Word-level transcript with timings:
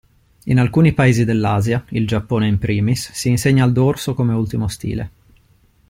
In 0.45 0.57
alcuni 0.57 0.93
Paesi 0.93 1.25
dell'Asia 1.25 1.85
(il 1.89 2.07
Giappone 2.07 2.47
in 2.47 2.57
primis) 2.57 3.11
si 3.11 3.29
insegna 3.29 3.63
il 3.65 3.71
dorso 3.71 4.15
come 4.15 4.33
ultimo 4.33 4.67
stile. 4.67 5.11